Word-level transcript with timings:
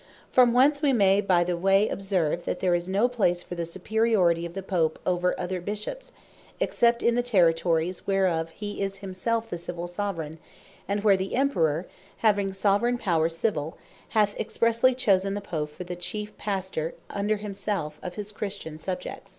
From 0.31 0.51
whence 0.51 0.81
wee 0.81 0.93
may 0.93 1.21
by 1.21 1.43
the 1.43 1.55
way 1.55 1.87
observe, 1.87 2.45
that 2.45 2.59
there 2.59 2.73
is 2.73 2.89
no 2.89 3.07
place 3.07 3.43
for 3.43 3.53
the 3.53 3.67
superiority 3.67 4.47
of 4.47 4.55
the 4.55 4.63
Pope 4.63 4.97
over 5.05 5.39
other 5.39 5.61
Bishops, 5.61 6.11
except 6.59 7.03
in 7.03 7.13
the 7.13 7.21
territories 7.21 8.07
whereof 8.07 8.49
he 8.49 8.81
is 8.81 8.97
himself 9.05 9.47
the 9.47 9.59
Civill 9.59 9.85
Soveraign; 9.85 10.39
and 10.87 11.03
where 11.03 11.17
the 11.17 11.35
Emperour 11.35 11.85
having 12.17 12.51
Soveraign 12.51 12.97
Power 12.97 13.29
Civill, 13.29 13.77
hath 14.09 14.35
expressely 14.39 14.95
chosen 14.97 15.35
the 15.35 15.39
Pope 15.39 15.69
for 15.69 15.83
the 15.83 15.95
chief 15.95 16.35
Pastor 16.35 16.95
under 17.11 17.37
himselfe, 17.37 17.99
of 18.01 18.15
his 18.15 18.31
Christian 18.31 18.79
Subjects. 18.79 19.29